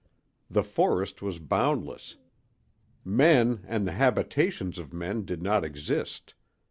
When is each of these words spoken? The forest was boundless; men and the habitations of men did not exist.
The 0.49 0.63
forest 0.63 1.21
was 1.21 1.37
boundless; 1.37 2.15
men 3.05 3.63
and 3.67 3.85
the 3.85 3.91
habitations 3.91 4.79
of 4.79 4.91
men 4.93 5.25
did 5.25 5.43
not 5.43 5.63
exist. 5.63 6.33